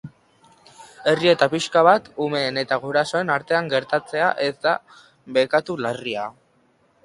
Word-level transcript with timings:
Errieta 1.11 1.47
pixka 1.51 1.83
bat 1.89 2.09
umeen 2.27 2.57
eta 2.63 2.79
gurasoen 2.85 3.31
artean 3.35 3.71
gertatzea 3.75 4.33
ez 4.49 4.51
da 4.67 4.75
bekatu 5.37 5.81
larria. 5.89 6.29